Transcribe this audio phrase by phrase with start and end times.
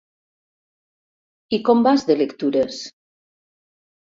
[1.57, 2.81] I com vas de lectures?